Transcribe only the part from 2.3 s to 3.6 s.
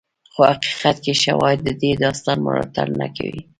ملاتړ نه کوي.